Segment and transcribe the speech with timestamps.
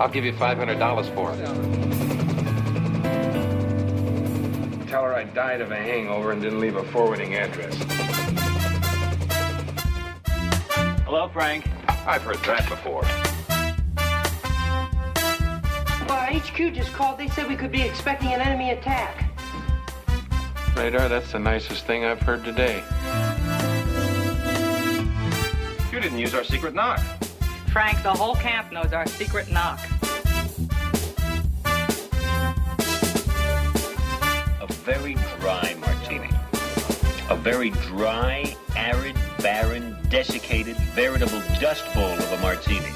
[0.00, 1.38] I'll give you $500 for it.
[4.88, 7.74] Tell her I died of a hangover and didn't leave a forwarding address.
[11.04, 11.68] Hello, Frank.
[12.06, 13.02] I've heard that before.
[16.08, 17.18] Well, HQ just called.
[17.18, 19.30] They said we could be expecting an enemy attack.
[20.76, 22.82] Radar, that's the nicest thing I've heard today.
[25.92, 27.19] You didn't use our secret knock.
[27.72, 29.78] Frank, the whole camp knows our secret knock.
[34.60, 36.30] A very dry martini.
[37.28, 42.92] A very dry, arid, barren, desiccated, veritable dust bowl of a martini.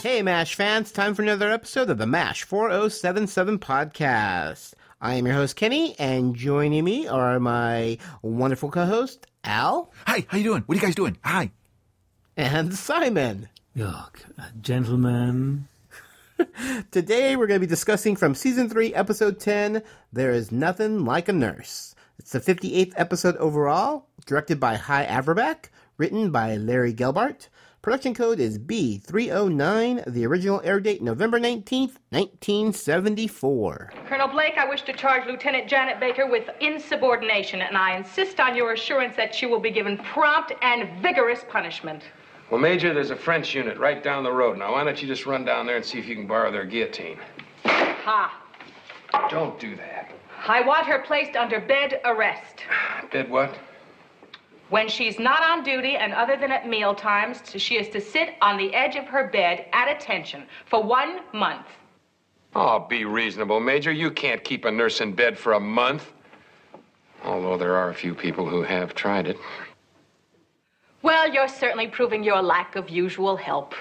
[0.00, 4.72] Hey, MASH fans, time for another episode of the MASH 4077 podcast.
[5.00, 9.92] I am your host, Kenny, and joining me are my wonderful co host, Al.
[10.06, 10.62] Hi, how you doing?
[10.64, 11.18] What are you guys doing?
[11.22, 11.50] Hi.
[12.34, 13.50] And Simon.
[13.76, 14.20] Yuck,
[14.62, 15.68] gentlemen.
[16.90, 19.82] Today we're going to be discussing from season 3, episode 10,
[20.14, 21.94] There Is Nothing Like a Nurse.
[22.18, 25.66] It's the 58th episode overall, directed by Hy Averback,
[25.98, 27.48] written by Larry Gelbart.
[27.86, 33.92] Production code is B309, the original air date November 19th, 1974.
[34.08, 38.56] Colonel Blake, I wish to charge Lieutenant Janet Baker with insubordination, and I insist on
[38.56, 42.02] your assurance that she will be given prompt and vigorous punishment.
[42.50, 44.58] Well, Major, there's a French unit right down the road.
[44.58, 46.64] Now, why don't you just run down there and see if you can borrow their
[46.64, 47.20] guillotine?
[47.64, 48.42] Ha!
[49.30, 50.10] Don't do that.
[50.48, 52.64] I want her placed under bed arrest.
[53.12, 53.56] Bed what?
[54.68, 58.34] When she's not on duty and other than at meal times, she is to sit
[58.42, 61.66] on the edge of her bed at attention for one month.
[62.54, 63.92] Oh, be reasonable, Major.
[63.92, 66.12] You can't keep a nurse in bed for a month.
[67.22, 69.36] Although there are a few people who have tried it.
[71.02, 73.74] Well, you're certainly proving your lack of usual help.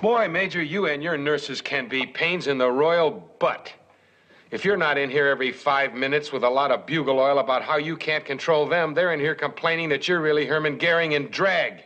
[0.00, 3.72] Boy, Major, you and your nurses can be pains in the royal butt.
[4.50, 7.62] If you're not in here every five minutes with a lot of bugle oil about
[7.62, 11.28] how you can't control them, they're in here complaining that you're really Herman Goering in
[11.28, 11.84] drag.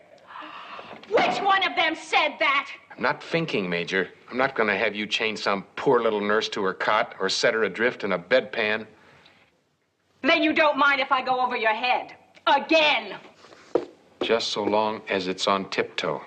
[1.08, 2.70] Which one of them said that?
[2.96, 4.08] I'm not thinking, Major.
[4.30, 7.28] I'm not going to have you chain some poor little nurse to her cot or
[7.28, 8.86] set her adrift in a bedpan.
[10.22, 12.14] Then you don't mind if I go over your head.
[12.46, 13.16] Again.
[14.22, 16.22] Just so long as it's on tiptoe.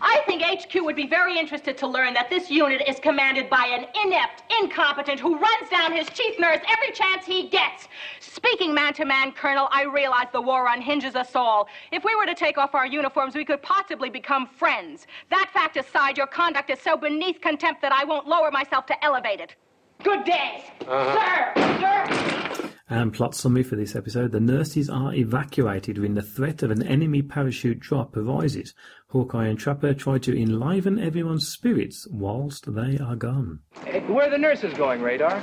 [0.00, 3.66] I think HQ would be very interested to learn that this unit is commanded by
[3.66, 7.88] an inept, incompetent who runs down his chief nurse every chance he gets.
[8.20, 11.68] Speaking man to man, Colonel, I realize the war unhinges us all.
[11.92, 15.06] If we were to take off our uniforms, we could possibly become friends.
[15.30, 19.04] That fact aside, your conduct is so beneath contempt that I won't lower myself to
[19.04, 19.54] elevate it.
[20.02, 20.64] Good day.
[20.86, 21.14] Uh-huh.
[21.14, 22.60] Sir!
[22.60, 22.65] Sir!
[22.88, 24.30] And plot summary for this episode.
[24.30, 28.74] The nurses are evacuated when the threat of an enemy parachute drop arises.
[29.08, 33.58] Hawkeye and Trapper try to enliven everyone's spirits whilst they are gone.
[34.06, 35.42] Where are the nurses going, Radar?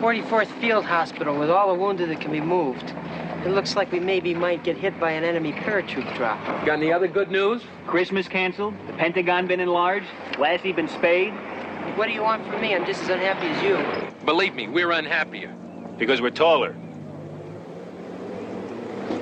[0.00, 2.94] 44th Field Hospital with all the wounded that can be moved.
[3.44, 6.42] It looks like we maybe might get hit by an enemy parachute drop.
[6.64, 7.62] Got any other good news?
[7.86, 8.72] Christmas canceled?
[8.86, 10.06] The Pentagon been enlarged?
[10.38, 11.34] Lassie been spayed?
[11.96, 12.74] What do you want from me?
[12.74, 14.24] I'm just as unhappy as you.
[14.24, 15.54] Believe me, we're unhappier.
[15.98, 16.74] Because we're taller.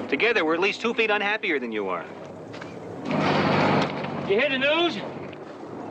[0.08, 2.04] Together, we're at least two feet unhappier than you are.
[4.28, 4.98] You hear the news?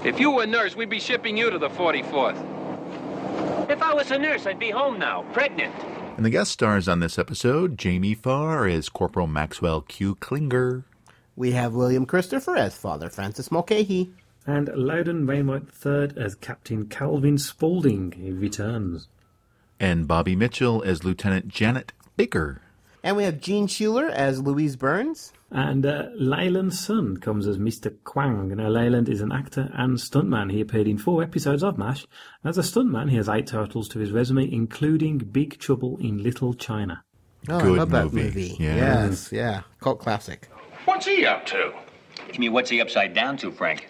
[0.03, 2.37] If you were a nurse, we'd be shipping you to the 44th.
[3.69, 5.75] If I was a nurse, I'd be home now, pregnant.
[6.17, 10.15] And the guest stars on this episode, Jamie Farr as Corporal Maxwell Q.
[10.15, 10.83] Klinger,
[11.35, 14.11] We have William Christopher as Father Francis Mulcahy.
[14.45, 18.11] And Loudon Wainwright III as Captain Calvin Spaulding.
[18.13, 19.07] He returns.
[19.79, 22.61] And Bobbie Mitchell as Lieutenant Janet Baker.
[23.01, 25.31] And we have Gene Schuler as Louise Burns.
[25.51, 27.95] And uh, Leland Sun comes as Mr.
[28.03, 28.49] Quang.
[28.49, 30.51] Now, Leland is an actor and stuntman.
[30.51, 32.05] He appeared in four episodes of MASH.
[32.43, 36.53] As a stuntman, he has eight titles to his resume, including Big Trouble in Little
[36.53, 37.03] China.
[37.47, 38.23] Oh, Good I love that movie.
[38.23, 38.57] movie.
[38.59, 38.75] Yeah.
[39.07, 39.61] Yes, yeah.
[39.79, 40.49] Cult classic.
[40.83, 41.73] What's he up to?
[42.33, 43.89] You mean, what's he upside down to, Frank?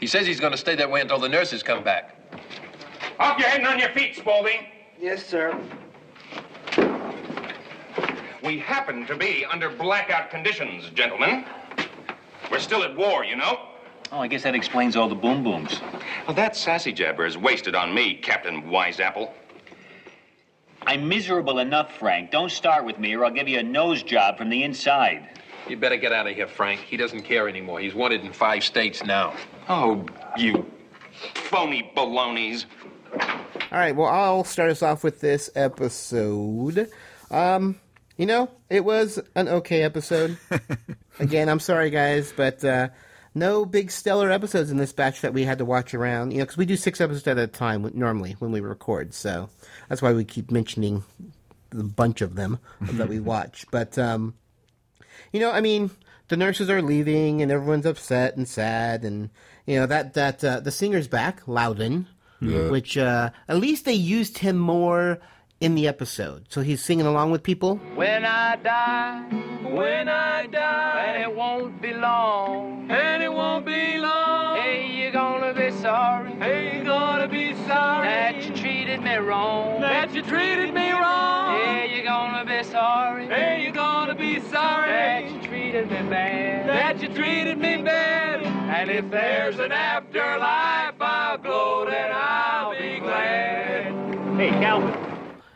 [0.00, 2.16] He says he's going to stay that way until the nurses come back.
[3.20, 4.66] Off your head and on your feet, Spaulding.
[5.00, 5.56] Yes, sir.
[8.42, 11.44] We happen to be under blackout conditions, gentlemen.
[12.50, 13.60] We're still at war, you know.
[14.10, 15.80] Oh, I guess that explains all the boom booms.
[16.26, 19.30] Well, that sassy jabber is wasted on me, Captain Wiseapple.
[20.86, 22.32] I'm miserable enough, Frank.
[22.32, 25.28] Don't start with me, or I'll give you a nose job from the inside.
[25.68, 26.80] You better get out of here, Frank.
[26.80, 27.78] He doesn't care anymore.
[27.78, 29.34] He's wanted in five states now.
[29.68, 30.06] Oh,
[30.36, 30.68] you
[31.34, 32.66] phony balonies.
[33.70, 36.90] All right, well, I'll start us off with this episode.
[37.30, 37.78] Um,
[38.16, 40.38] You know, it was an okay episode.
[41.20, 42.88] Again, I'm sorry, guys, but uh,
[43.34, 46.32] no big stellar episodes in this batch that we had to watch around.
[46.32, 49.50] You know, because we do six episodes at a time normally when we record, so
[49.88, 51.04] that's why we keep mentioning
[51.70, 53.66] the bunch of them that we watch.
[53.70, 54.34] But um,
[55.32, 55.90] you know, I mean,
[56.28, 59.30] the nurses are leaving, and everyone's upset and sad, and
[59.66, 62.08] you know that that uh, the singer's back, Loudon,
[62.40, 62.68] Yeah.
[62.70, 65.18] which uh, at least they used him more
[65.60, 67.76] in the episode, so he's singing along with people.
[67.96, 69.22] When I die,
[69.74, 74.56] when I die, and it won't be long, and it won't be long.
[74.56, 76.32] Hey, you're gonna be sorry.
[76.36, 79.80] Hey, you're gonna be sorry that you treated me wrong.
[79.80, 81.58] That you treated me wrong.
[81.58, 83.26] Yeah, you're gonna be sorry.
[83.26, 86.68] Hey, you're gonna be sorry that you treated me bad.
[86.68, 88.42] That you treated me bad.
[88.44, 90.97] And if there's an afterlife,
[91.86, 94.36] I'll be glad.
[94.36, 94.94] Hey, Calvin.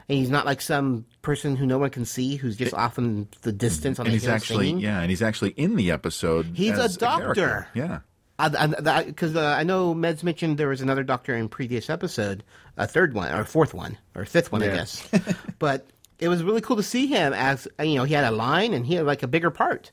[0.09, 3.29] And he's not like some person who no one can see, who's just off in
[3.43, 4.81] the distance on and the he's actually singing.
[4.81, 6.47] yeah, and he's actually in the episode.
[6.55, 7.35] He's a doctor.
[7.35, 7.69] character.
[7.75, 8.01] yeah.
[8.39, 12.43] Because uh, I know Meds mentioned there was another doctor in previous episode,
[12.77, 15.09] a third one or fourth one or fifth one, I guess.
[15.61, 15.87] but
[16.19, 18.85] it was really cool to see him as you know he had a line and
[18.85, 19.93] he had like a bigger part.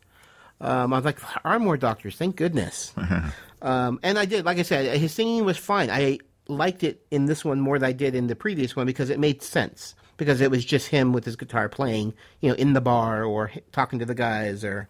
[0.62, 2.16] Um, I was like, there are more doctors?
[2.16, 2.94] Thank goodness.
[3.62, 5.90] um, and I did, like I said, his singing was fine.
[5.90, 9.10] I liked it in this one more than I did in the previous one because
[9.10, 12.74] it made sense because it was just him with his guitar playing, you know, in
[12.74, 14.90] the bar or talking to the guys or,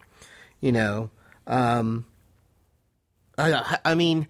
[0.59, 1.11] you know.
[1.45, 2.05] Um,
[3.37, 4.27] I, I mean,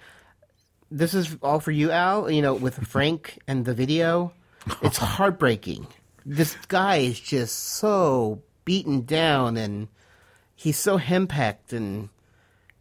[0.91, 2.29] this is all for you, Al.
[2.29, 4.33] You know, with Frank and the video,
[4.81, 5.87] it's heartbreaking.
[6.25, 9.87] This guy is just so beaten down, and
[10.59, 12.09] he's so henpecked, and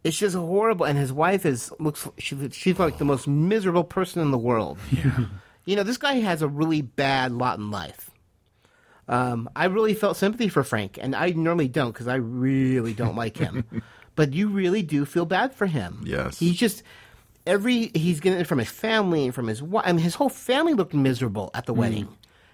[0.03, 0.85] it's just horrible.
[0.85, 4.77] And his wife is looks she, she's like the most miserable person in the world.
[4.91, 5.25] Yeah.
[5.65, 8.09] You know, this guy has a really bad lot in life.
[9.07, 13.15] Um, I really felt sympathy for Frank, and I normally don't because I really don't
[13.15, 13.65] like him.
[14.15, 16.01] but you really do feel bad for him.
[16.05, 16.39] Yes.
[16.39, 16.81] he's just
[17.45, 19.83] every he's getting it from his family and from his wife.
[19.85, 22.07] I mean, his whole family looked miserable at the wedding.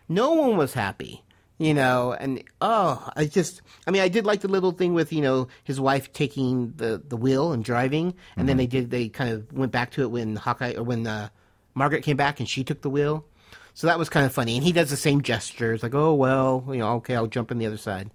[0.10, 1.24] No one was happy,
[1.58, 2.14] you know.
[2.14, 5.48] And oh, I just, I mean, I did like the little thing with you know
[5.64, 9.52] his wife taking the the wheel and driving, and then they did they kind of
[9.54, 11.30] went back to it when Hawkeye or when uh,
[11.74, 13.26] Margaret came back and she took the wheel.
[13.74, 16.64] So that was kind of funny, and he does the same gestures, like "Oh well,
[16.70, 18.10] you know, okay, I'll jump in the other side."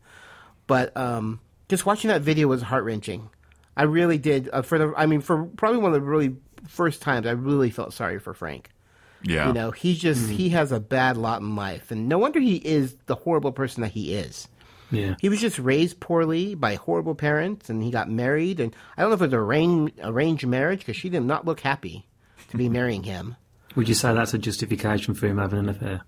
[0.66, 3.28] But um, just watching that video was heart wrenching.
[3.76, 4.48] I really did.
[4.52, 7.70] Uh, for the, I mean, for probably one of the really first times, I really
[7.70, 8.70] felt sorry for Frank.
[9.22, 9.48] Yeah.
[9.48, 12.56] You know, he's just he has a bad lot in life, and no wonder he
[12.56, 14.48] is the horrible person that he is.
[14.90, 15.14] Yeah.
[15.20, 19.10] He was just raised poorly by horrible parents, and he got married, and I don't
[19.10, 22.06] know if it was arranged arranged marriage because she did not look happy
[22.50, 23.36] to be marrying him.
[23.76, 26.00] Would you say that's a justification for him having an affair?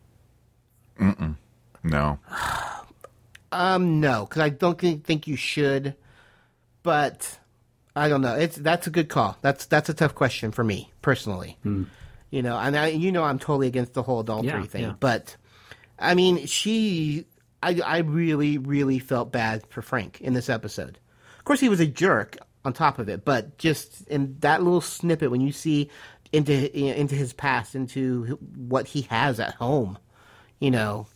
[0.99, 1.37] Mm-mm.
[1.85, 2.19] No.
[3.55, 5.95] Um, no, because I don't think, think you should.
[6.83, 7.39] But
[7.95, 8.35] I don't know.
[8.35, 9.37] It's that's a good call.
[9.43, 11.59] That's that's a tough question for me personally.
[12.33, 14.83] You know, and I, you know, I'm totally against the whole adultery Yeah, thing.
[14.83, 14.95] yeah.
[14.99, 15.37] But
[15.99, 17.27] I mean, she,
[17.63, 20.99] I, I really, really felt bad for Frank in this episode.
[21.39, 24.81] Of course, he was a jerk on top of it, but just in that little
[24.81, 25.91] snippet when you see
[26.33, 29.99] into into his past, into what he has at home,
[30.59, 31.07] you know,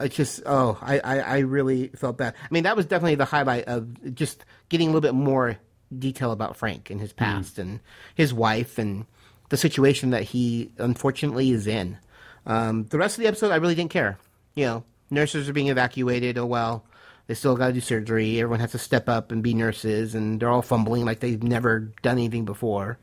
[0.00, 3.24] it's just oh I, I, I really felt bad i mean that was definitely the
[3.24, 5.58] highlight of just getting a little bit more
[5.96, 7.18] detail about frank and his mm.
[7.18, 7.80] past and
[8.14, 9.06] his wife and
[9.52, 11.98] the situation that he unfortunately is in
[12.46, 14.16] um, the rest of the episode i really didn't care
[14.54, 16.86] you know nurses are being evacuated oh well
[17.26, 20.40] they still got to do surgery everyone has to step up and be nurses and
[20.40, 22.96] they're all fumbling like they've never done anything before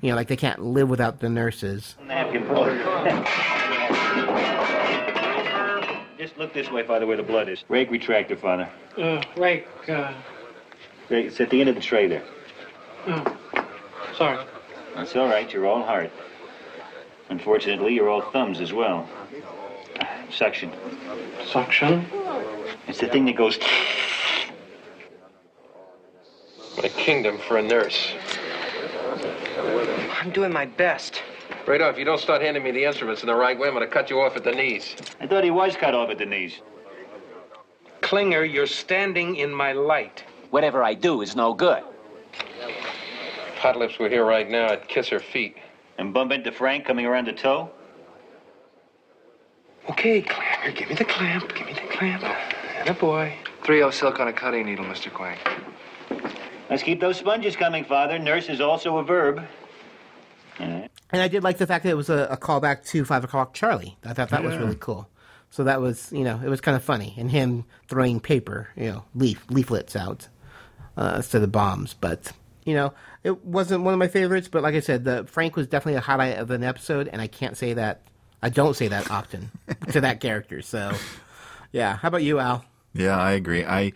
[0.00, 2.44] you know like they can't live without the nurses Napkin.
[6.16, 7.62] Just look this way, Father, where the blood is.
[7.68, 8.70] Rake retractor, Father.
[8.96, 10.14] Uh, right, uh,
[11.10, 12.22] Rake, it's at the end of the tray there.
[13.08, 13.36] oh,
[14.16, 14.38] sorry.
[14.94, 15.52] That's all right.
[15.52, 16.10] You're all heart.
[17.28, 19.08] Unfortunately, you're all thumbs as well.
[20.30, 20.72] Suction.
[21.46, 22.06] Suction?
[22.86, 23.58] It's the thing that goes.
[26.82, 28.14] A kingdom for a nurse.
[30.20, 31.22] I'm doing my best.
[31.66, 33.74] Right off, if you don't start handing me the instruments in the right way, I'm
[33.74, 34.96] going to cut you off at the knees.
[35.20, 36.60] I thought he was cut off at the knees.
[38.02, 40.24] Klinger, you're standing in my light.
[40.50, 41.82] Whatever I do is no good.
[43.64, 45.56] If Hot Lips were here right now, I'd kiss her feet.
[45.96, 47.70] And bump into Frank coming around the toe?
[49.88, 51.54] Okay, Clammer, give me the clamp.
[51.54, 52.24] Give me the clamp.
[52.24, 53.34] And a boy.
[53.62, 55.10] 3-0 silk on a cutting needle, Mr.
[55.10, 55.38] Quang.
[56.68, 58.18] Let's keep those sponges coming, Father.
[58.18, 59.42] Nurse is also a verb.
[60.58, 63.54] And I did like the fact that it was a, a callback to Five O'Clock
[63.54, 63.96] Charlie.
[64.04, 65.08] I thought that was really cool.
[65.48, 68.90] So that was, you know, it was kind of funny, and him throwing paper, you
[68.90, 70.28] know, leaf leaflets out
[70.98, 71.94] uh, instead of bombs.
[71.94, 72.30] But
[72.64, 72.92] you know,
[73.22, 74.48] it wasn't one of my favorites.
[74.48, 77.26] But like I said, the Frank was definitely a highlight of an episode, and I
[77.26, 78.02] can't say that.
[78.42, 79.50] I don't say that often
[79.92, 80.60] to that character.
[80.60, 80.92] So,
[81.72, 81.96] yeah.
[81.96, 82.64] How about you, Al?
[82.92, 83.64] Yeah, I agree.
[83.64, 83.92] I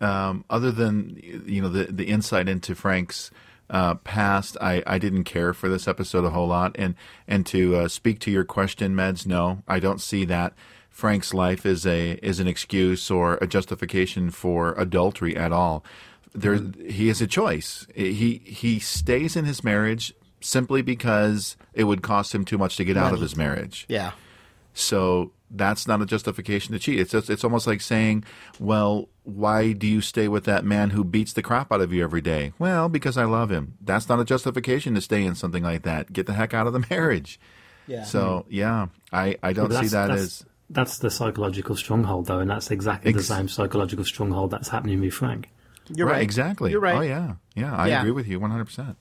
[0.00, 3.30] um, other than you know the the insight into Frank's
[3.70, 6.76] uh, past, I, I didn't care for this episode a whole lot.
[6.78, 6.94] And
[7.26, 10.52] and to uh, speak to your question, Meds, no, I don't see that
[10.90, 15.84] Frank's life is a is an excuse or a justification for adultery at all.
[16.34, 17.86] There, he has a choice.
[17.94, 22.84] He he stays in his marriage simply because it would cost him too much to
[22.84, 23.86] get out of his marriage.
[23.88, 24.12] Yeah.
[24.74, 26.98] So that's not a justification to cheat.
[27.00, 28.24] It's just, it's almost like saying,
[28.58, 32.02] well, why do you stay with that man who beats the crap out of you
[32.02, 32.52] every day?
[32.58, 33.78] Well, because I love him.
[33.80, 36.12] That's not a justification to stay in something like that.
[36.12, 37.40] Get the heck out of the marriage.
[37.86, 38.02] Yeah.
[38.04, 42.70] So yeah, I, I don't see that as that's the psychological stronghold, though, and that's
[42.70, 45.50] exactly the same psychological stronghold that's happening with me, Frank.
[45.88, 46.22] You're right.
[46.22, 46.70] Exactly.
[46.70, 46.96] You're right.
[46.96, 47.74] Oh yeah, yeah.
[47.76, 48.00] I Yeah.
[48.00, 48.96] agree with you one hundred percent.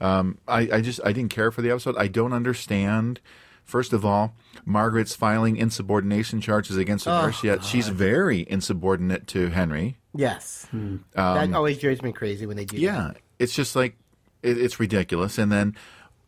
[0.00, 1.96] Um, I, I just I didn't care for the episode.
[1.96, 3.20] I don't understand.
[3.64, 7.42] First of all, Margaret's filing insubordination charges against Oh, nurse.
[7.42, 9.96] Yet she's very insubordinate to Henry.
[10.14, 10.68] Yes.
[10.72, 12.82] Um, that always drives me crazy when they do that.
[12.82, 13.16] Yeah, that.
[13.38, 13.96] it's just like
[14.42, 15.36] it, it's ridiculous.
[15.38, 15.74] And then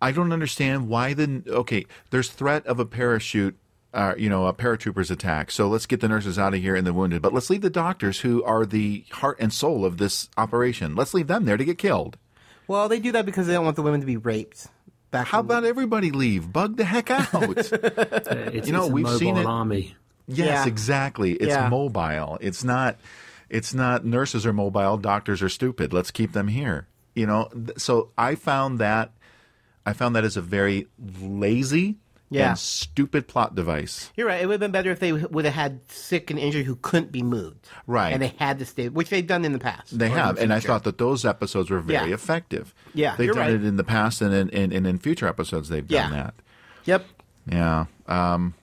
[0.03, 1.87] I don't understand why the okay.
[2.11, 3.57] There's threat of a parachute,
[3.95, 5.51] uh, you know, a paratroopers attack.
[5.51, 7.71] So let's get the nurses out of here and the wounded, but let's leave the
[7.71, 10.95] doctors who are the heart and soul of this operation.
[10.95, 12.19] Let's leave them there to get killed.
[12.67, 14.67] Well, they do that because they don't want the women to be raped.
[15.11, 16.53] Back How about everybody leave?
[16.53, 17.29] Bug the heck out.
[17.33, 19.53] It's, you know, it's a we've seen mobile it.
[19.53, 19.97] army.
[20.27, 20.67] Yes, Yeah.
[20.67, 21.33] exactly.
[21.33, 21.71] It's Yeah.
[21.71, 22.37] mobile.
[22.43, 22.99] It's not.
[23.49, 24.05] It's not.
[24.05, 24.99] Nurses are mobile.
[24.99, 25.95] Doctors are stupid.
[25.95, 26.87] Let's keep them here.
[27.15, 27.49] You know.
[27.55, 29.13] th- So I found that.
[29.87, 30.87] I found that as a very
[31.19, 31.97] lazy
[32.31, 32.51] Yeah.
[32.51, 34.11] and stupid plot device.
[34.17, 34.43] You're right.
[34.43, 37.11] It would have been better if they would have had sick and injured who couldn't
[37.11, 37.67] be moved.
[37.87, 38.13] Right.
[38.13, 39.99] And they had to stay, which they've done in the past.
[39.99, 42.15] They have, the and I thought that those episodes were very Yeah.
[42.15, 42.75] effective.
[42.95, 43.55] Yeah, they've you're done right.
[43.55, 46.17] it in the past, and in, and, and in future episodes they've done Yeah.
[46.23, 46.35] that.
[46.85, 47.07] Yep.
[47.51, 47.85] Yeah.
[48.07, 48.55] Um,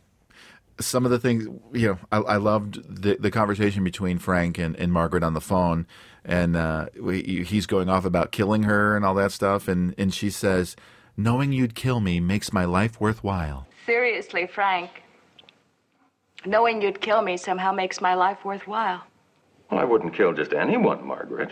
[0.80, 4.76] some of the things, you know, I, I loved the, the conversation between Frank and,
[4.76, 5.88] and Margaret on the phone.
[6.24, 9.68] And uh, we, he's going off about killing her and all that stuff.
[9.68, 10.76] And, and she says,
[11.18, 13.68] Knowing you'd kill me makes my life worthwhile.
[13.86, 14.90] Seriously, Frank.
[16.46, 19.02] Knowing you'd kill me somehow makes my life worthwhile.
[19.72, 21.52] Well, I wouldn't kill just anyone, Margaret.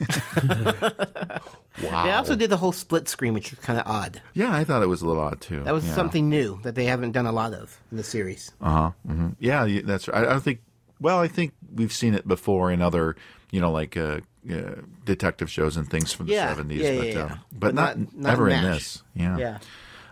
[1.82, 2.04] Wow.
[2.04, 4.22] They also did the whole split screen, which was kind of odd.
[4.32, 5.64] Yeah, I thought it was a little odd too.
[5.64, 5.92] That was Yeah.
[5.92, 8.52] something new that they haven't done a lot of in the series.
[8.60, 8.90] Uh huh.
[9.04, 10.18] hmm Yeah, that's right.
[10.18, 10.60] I, I don't think.
[11.00, 13.16] Well, I think we've seen it before in other,
[13.50, 14.20] you know, like uh,
[14.50, 14.74] uh,
[15.04, 16.80] detective shows and things from the Yeah, seventies.
[16.82, 17.28] yeah, but, yeah, yeah.
[17.52, 19.02] but, But not, not- not ever in this.
[19.14, 19.38] Yeah.
[19.38, 19.58] Yeah.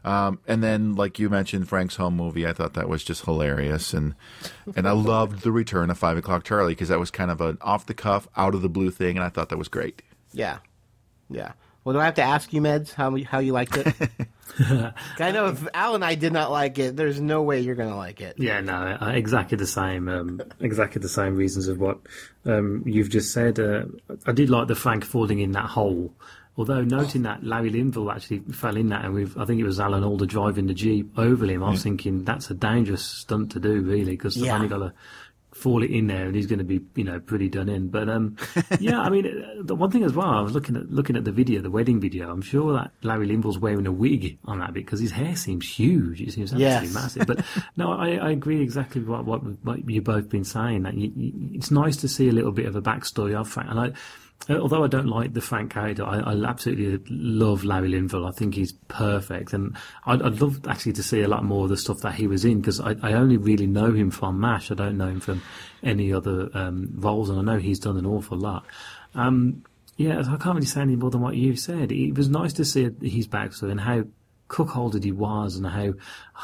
[0.05, 2.45] Um, and then, like you mentioned, Frank's home movie.
[2.45, 4.17] I thought that was just hilarious, and
[4.75, 7.57] and I loved the return of Five O'clock Charlie because that was kind of an
[7.61, 10.03] off the cuff, out of the blue thing, and I thought that was great.
[10.33, 10.59] Yeah.
[11.31, 11.53] Yeah.
[11.85, 13.95] Well, do I have to ask you, Meds, how how you liked it?
[15.19, 17.89] I know if Al and I did not like it, there's no way you're going
[17.89, 18.37] to like it.
[18.39, 20.09] Yeah, no, exactly the same.
[20.09, 21.99] Um, exactly the same reasons of what
[22.45, 23.59] um, you've just said.
[23.59, 23.85] Uh,
[24.27, 26.15] I did like the Frank falling in that hole.
[26.55, 29.81] Although noting that Larry Linville actually fell in that, and we've, I think it was
[29.81, 31.65] Alan Alda driving the jeep over him.
[31.65, 34.93] I was thinking that's a dangerous stunt to do, really, because they've only got to
[35.55, 37.89] fall it in there, and he's going to be, you know, pretty done in.
[37.89, 38.37] But um,
[38.81, 41.33] yeah, I mean, the one thing as well, I was looking at looking at the
[41.33, 42.31] video, the wedding video.
[42.31, 46.21] I'm sure that Larry Linville's wearing a wig on that because his hair seems huge.
[46.21, 46.95] It seems absolutely Yes.
[46.95, 47.27] massive.
[47.27, 47.45] But
[47.77, 50.83] no, I, I agree exactly what what, what you've both been saying.
[50.85, 53.71] That you, you, it's nice to see a little bit of a backstory of Frank.
[53.71, 53.93] And I,
[54.49, 58.27] although I don't like the Frank character, I, I absolutely love Larry Linville.
[58.27, 61.71] I think he's perfect, and I'd, I'd love actually to see a lot more of
[61.71, 64.71] the stuff that he was in because I, I only really know him from Mash.
[64.71, 65.43] I don't know him from
[65.83, 68.65] any other um, roles, and I know he's done an awful lot.
[69.15, 69.65] Um,
[69.97, 71.93] yeah, I can't really say any more than what you've said.
[71.93, 74.05] It was nice to see his backstory and how
[74.53, 75.95] cuckolded he was, and how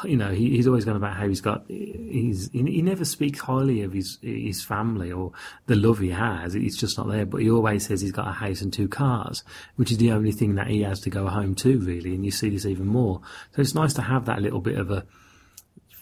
[0.03, 3.39] you know he, he's always going about how he's got he's he, he never speaks
[3.39, 5.31] highly of his his family or
[5.67, 6.55] the love he has.
[6.55, 7.25] It's just not there.
[7.25, 9.43] But he always says he's got a house and two cars,
[9.75, 12.15] which is the only thing that he has to go home to, really.
[12.15, 13.21] And you see this even more.
[13.55, 15.05] So it's nice to have that little bit of a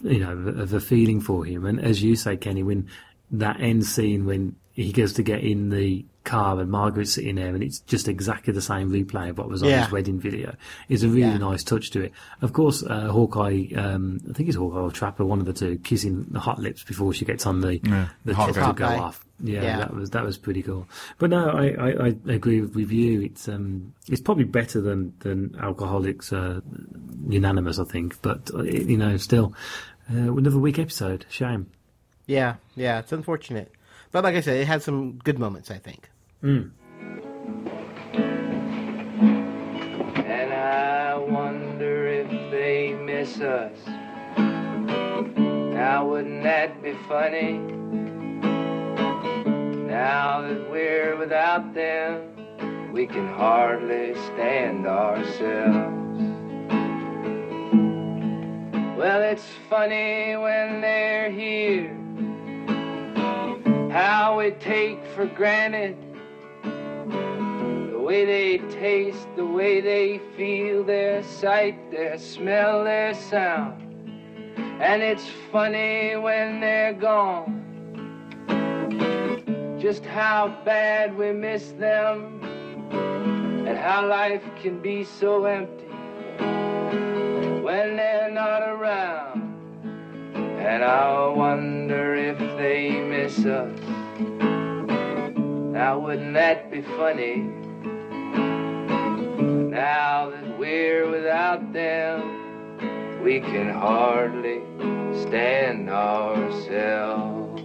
[0.02, 1.66] you know of a feeling for him.
[1.66, 2.88] And as you say, Kenny, when
[3.30, 7.54] that end scene when he goes to get in the car and Margaret's sitting there
[7.56, 9.84] and it's just exactly the same replay of what was on Yeah.
[9.86, 10.56] his wedding video.
[10.90, 11.38] It's a really Yeah.
[11.38, 12.12] nice touch to it.
[12.42, 15.78] Of course, uh, Hawkeye, um, I think it's Hawkeye or Trapper, one of the two,
[15.80, 18.10] kissing the hot lips before she gets on the, Yeah.
[18.26, 18.52] the Hawkeye.
[18.54, 19.26] jet to go off.
[19.42, 19.78] Yeah, Yeah.
[19.78, 20.88] that was that was pretty cool.
[21.18, 23.22] But no, I, I, I agree with you.
[23.22, 26.60] It's um it's probably better than than Alcoholics uh,
[27.30, 28.22] Unanimous, I think.
[28.22, 29.54] But uh, you know, still
[30.14, 31.26] uh, another week episode.
[31.30, 31.68] Shame.
[32.26, 33.72] Yeah, yeah, it's unfortunate.
[34.12, 36.10] But like I said, it had some good moments, I think.
[36.44, 36.72] Mm.
[40.26, 43.78] And I wonder if they miss us.
[44.38, 47.60] Now, wouldn't that be funny?
[49.88, 55.96] Now that we're without them, we can hardly stand ourselves.
[58.98, 62.07] Well, it's funny when they're here.
[63.98, 65.98] How we take for granted
[66.62, 73.82] the way they taste, the way they feel, their sight, their smell, their sound.
[74.80, 77.64] And it's funny when they're gone.
[79.82, 82.40] Just how bad we miss them,
[83.68, 85.88] and how life can be so empty
[87.64, 89.27] when they're not around.
[90.68, 93.80] And I wonder if they miss us.
[95.72, 97.38] Now, wouldn't that be funny?
[99.72, 104.60] Now that we're without them, we can hardly
[105.22, 107.62] stand ourselves.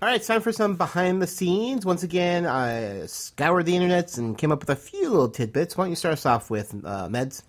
[0.00, 1.84] All right, it's time for some behind the scenes.
[1.84, 5.76] Once again, I scoured the internets and came up with a few little tidbits.
[5.76, 7.42] Why don't you start us off with, uh, Meds?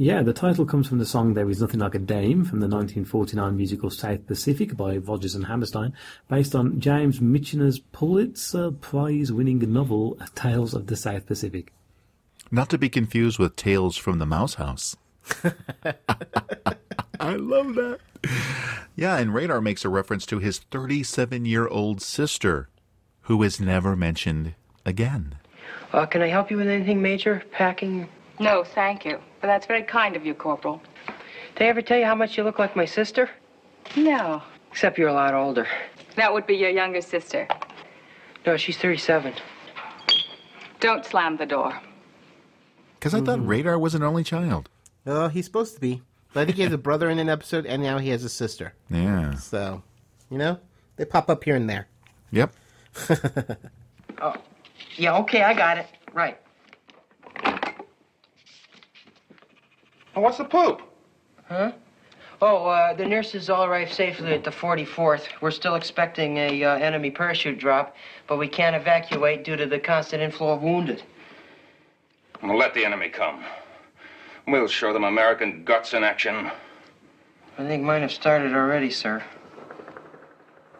[0.00, 2.68] Yeah, the title comes from the song There Is Nothing Like a Dame from the
[2.68, 5.92] 1949 musical South Pacific by Rodgers and Hammerstein,
[6.28, 11.72] based on James Michener's Pulitzer Prize winning novel Tales of the South Pacific.
[12.48, 14.96] Not to be confused with Tales from the Mouse House.
[17.18, 17.98] I love that.
[18.94, 22.68] Yeah, and Radar makes a reference to his 37 year old sister,
[23.22, 24.54] who is never mentioned
[24.86, 25.38] again.
[25.92, 27.42] Uh, can I help you with anything, Major?
[27.50, 28.08] Packing?
[28.40, 29.18] No, thank you.
[29.40, 30.80] But that's very kind of you, Corporal.
[31.56, 33.30] Did I ever tell you how much you look like my sister?
[33.96, 34.42] No.
[34.70, 35.66] Except you're a lot older.
[36.16, 37.48] That would be your younger sister.
[38.46, 39.34] No, she's 37.
[40.80, 41.78] Don't slam the door.
[42.98, 44.68] Because I thought Radar was an only child.
[45.06, 46.02] Oh, he's supposed to be.
[46.32, 48.28] But I think he has a brother in an episode, and now he has a
[48.28, 48.74] sister.
[48.90, 49.34] Yeah.
[49.36, 49.82] So,
[50.30, 50.58] you know,
[50.96, 51.88] they pop up here and there.
[52.32, 52.52] Yep.
[54.20, 54.34] Oh,
[54.96, 55.86] yeah, okay, I got it.
[56.12, 56.36] Right.
[60.18, 60.82] Well, what's the poop?
[61.46, 61.70] Huh?
[62.42, 65.28] Oh, uh, the nurses all arrived safely at the 44th.
[65.40, 67.94] We're still expecting a uh, enemy parachute drop,
[68.26, 71.04] but we can't evacuate due to the constant inflow of wounded.
[72.42, 73.44] Well, let the enemy come.
[74.48, 76.50] We'll show them American guts in action.
[77.56, 79.22] I think mine have started already, sir.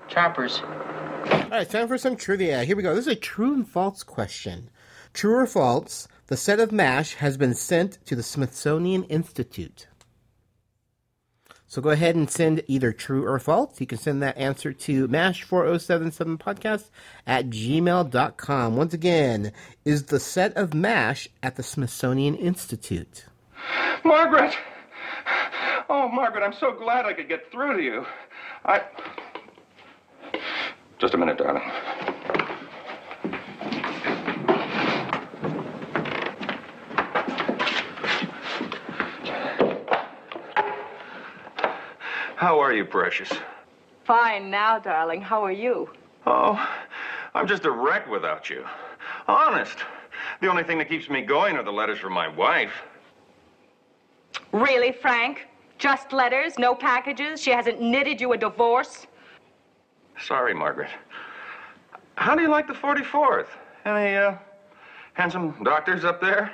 [0.09, 0.63] Choppers.
[0.65, 2.65] All right, time for some trivia.
[2.65, 2.93] Here we go.
[2.93, 4.69] This is a true and false question.
[5.15, 9.89] True or false, the set of MASH has been sent to the Smithsonian Institute.
[11.67, 13.79] So go ahead and send either true or false.
[13.79, 16.89] You can send that answer to MASH4077podcast
[17.27, 18.77] at gmail.com.
[18.77, 19.53] Once again,
[19.85, 23.27] is the set of MASH at the Smithsonian Institute?
[24.05, 24.55] Margaret!
[25.91, 28.07] Oh, Margaret, I'm so glad I could get through to you.
[28.65, 28.83] I.
[30.99, 31.63] Just a minute, darling.
[42.39, 43.29] How are you, precious?
[44.05, 45.21] Fine now, darling.
[45.21, 45.91] How are you?
[46.25, 46.57] Oh,
[47.35, 48.65] I'm just a wreck without you.
[49.27, 49.79] Honest.
[50.41, 52.71] The only thing that keeps me going are the letters from my wife.
[54.53, 55.49] Really, Frank?
[55.79, 57.43] Just letters, no packages?
[57.43, 59.09] She hasn't knitted you a divorce?
[60.21, 60.91] Sorry, Margaret.
[62.15, 63.49] How do you like the 44th?
[63.85, 64.37] Any, uh,
[65.15, 66.53] handsome doctors up there?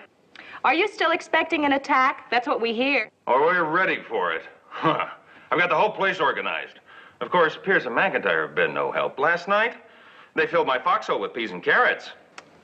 [0.65, 2.31] Are you still expecting an attack?
[2.31, 3.11] That's what we hear.
[3.27, 4.45] Or we're ready for it.
[4.71, 5.09] Huh.
[5.55, 6.81] I've got the whole place organized.
[7.21, 9.21] Of course, Pierce and McIntyre have been no help.
[9.21, 9.75] Last night,
[10.35, 12.11] they filled my foxhole with peas and carrots.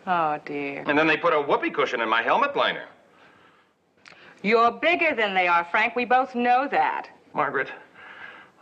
[0.09, 0.83] Oh, dear.
[0.89, 2.87] And then they put a whoopee cushion in my helmet liner.
[4.43, 5.95] You're bigger than they are, Frank.
[5.95, 7.09] We both know that.
[7.33, 7.69] Margaret,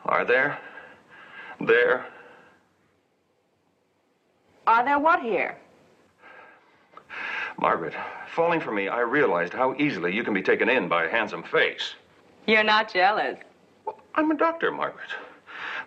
[0.04, 0.58] are there?
[1.58, 2.04] There?
[4.66, 5.56] Are there what here?
[7.58, 7.94] Margaret,
[8.34, 11.44] falling for me, I realized how easily you can be taken in by a handsome
[11.44, 11.94] face.
[12.46, 13.38] You're not jealous.
[14.14, 15.08] I'm a doctor, Margaret.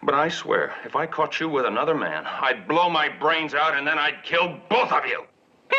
[0.04, 3.78] But I swear, if I caught you with another man, I'd blow my brains out
[3.78, 5.24] and then I'd kill both of you.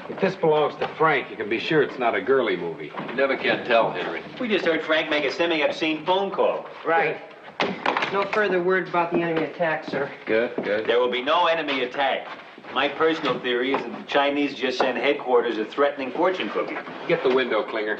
[0.10, 2.92] If this belongs to Frank, you can be sure it's not a girly movie.
[3.10, 4.24] You never can tell, Henry.
[4.40, 6.66] We just heard Frank make a semi-obscene phone call.
[6.86, 7.18] Right.
[8.14, 10.10] No further word about the enemy attack, sir.
[10.26, 10.88] Good, good.
[10.88, 12.28] There will be no enemy attack.
[12.74, 16.78] My personal theory is that the Chinese just sent headquarters a threatening fortune cookie.
[17.08, 18.00] Get the window, Klinger.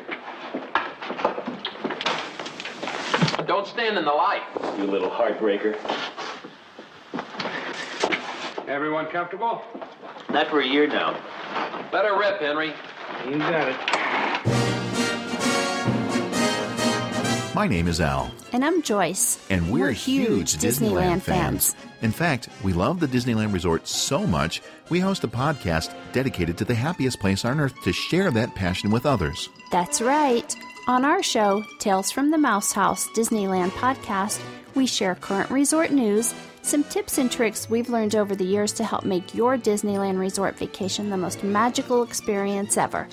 [3.46, 4.44] Don't stand in the light.
[4.78, 5.78] You little heartbreaker.
[8.68, 9.62] Everyone comfortable?
[10.30, 11.18] Not for a year now.
[11.94, 12.74] Let her rip, Henry.
[13.30, 13.78] You got it.
[17.56, 18.30] My name is Al.
[18.52, 19.40] And I'm Joyce.
[19.50, 21.76] And we're, huge, Disneyland, fans.
[22.02, 26.66] In fact, we love the Disneyland Resort so much, we host a podcast dedicated to
[26.66, 29.50] the happiest place on earth to share that passion with others.
[29.72, 30.56] That's right.
[30.88, 34.40] On our show, Tales from the Mouse House Disneyland podcast,
[34.76, 36.34] we share current resort news,
[36.68, 40.58] some tips and tricks we've learned over the years to help make your Disneyland resort
[40.58, 43.08] vacation the most magical experience ever.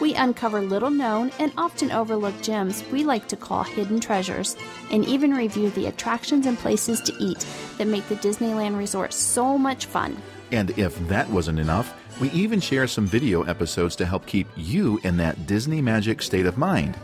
[0.00, 4.56] We uncover little known and often overlooked gems we like to call hidden treasures,
[4.92, 7.44] and even review the attractions and places to eat
[7.78, 10.16] that make the Disneyland resort so much fun.
[10.52, 15.00] And if that wasn't enough, we even share some video episodes to help keep you
[15.02, 16.96] in that Disney magic state of mind.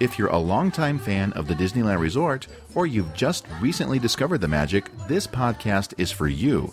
[0.00, 4.48] If you're a longtime fan of the Disneyland Resort, or you've just recently discovered the
[4.48, 6.72] magic, this podcast is for you.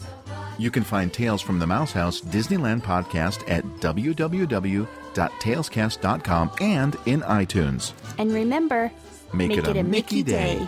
[0.58, 7.94] You can find Tales from the Mouse House Disneyland podcast at www.talescast.com and in iTunes.
[8.18, 8.92] And remember,
[9.32, 10.68] Make it a Mickey day.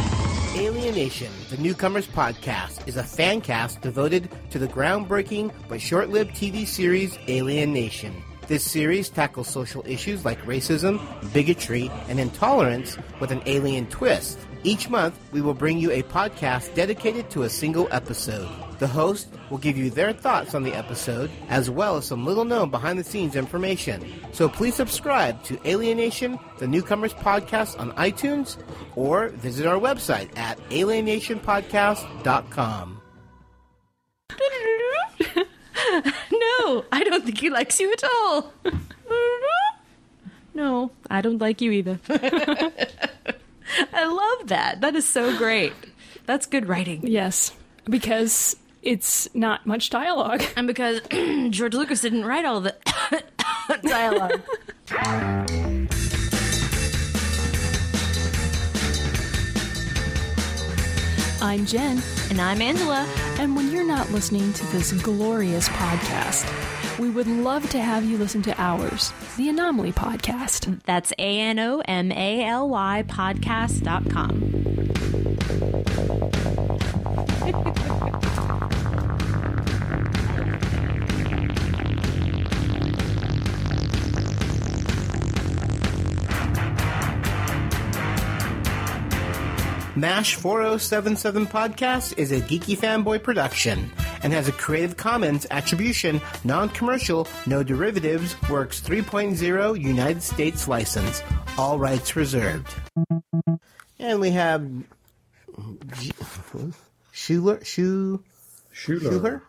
[0.53, 6.31] Alienation, the Newcomers Podcast, is a fan cast devoted to the groundbreaking but short lived
[6.31, 8.21] TV series Alien Nation.
[8.47, 10.99] This series tackles social issues like racism,
[11.31, 14.37] bigotry, and intolerance with an alien twist.
[14.63, 18.47] Each month, we will bring you a podcast dedicated to a single episode.
[18.77, 22.45] The host will give you their thoughts on the episode, as well as some little
[22.45, 24.05] known behind the scenes information.
[24.33, 28.57] So please subscribe to Alienation, the Newcomers Podcast on iTunes,
[28.95, 33.01] or visit our website at alienationpodcast.com.
[36.31, 38.53] no, I don't think he likes you at all.
[40.53, 41.99] no, I don't like you either.
[43.93, 44.81] I love that.
[44.81, 45.73] That is so great.
[46.25, 47.05] That's good writing.
[47.05, 47.53] Yes,
[47.85, 50.43] because it's not much dialogue.
[50.55, 51.01] And because
[51.49, 52.75] George Lucas didn't write all the
[53.83, 54.41] dialogue.
[61.41, 62.01] I'm Jen.
[62.29, 63.07] And I'm Angela.
[63.39, 66.45] And when you're not listening to this glorious podcast,
[67.01, 70.79] we would love to have you listen to ours, the Anomaly Podcast.
[70.85, 74.61] That's A N O M A L Y podcast.com.
[89.95, 93.91] MASH 4077 Podcast is a geeky fanboy production
[94.23, 101.21] and has a Creative Commons Attribution, Non Commercial, No Derivatives, Works 3.0 United States license.
[101.57, 102.67] All rights reserved.
[103.99, 104.67] And we have.
[105.99, 106.11] G-
[107.11, 107.59] Schuler?
[107.63, 108.23] Schu-
[108.71, 109.43] Schuler.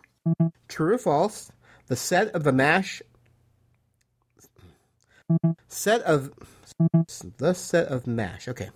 [0.67, 1.51] True or false?
[1.87, 3.01] The set of the MASH.
[5.67, 6.31] Set of.
[7.37, 8.47] The set of MASH.
[8.47, 8.69] Okay.